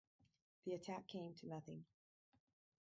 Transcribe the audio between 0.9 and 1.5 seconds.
came to